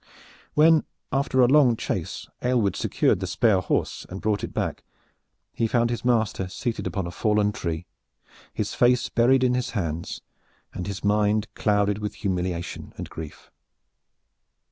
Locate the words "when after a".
0.55-1.47